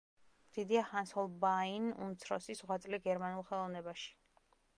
[0.57, 4.11] დიდია ჰანს ჰოლბაინ უმცროსის ღვაწლი გერმანულ ხელოვნებაში.